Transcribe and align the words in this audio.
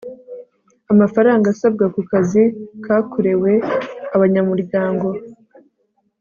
amafaranga 0.91 1.45
asabwa 1.53 1.85
ku 1.93 2.01
kazi 2.11 2.43
kakorewe 2.85 3.51
abanyamuryango 4.15 5.07